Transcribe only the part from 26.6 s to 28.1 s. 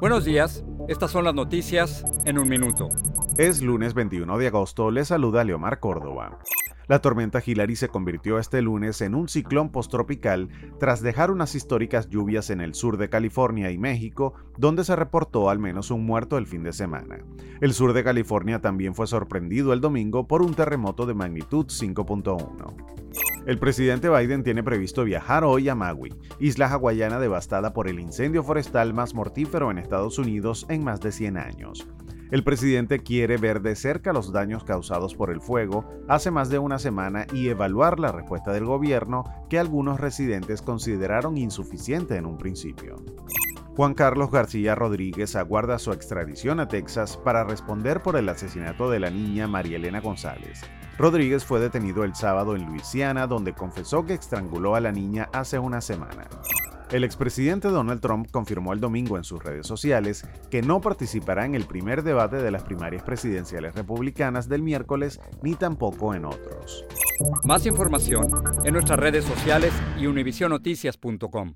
hawaiana devastada por el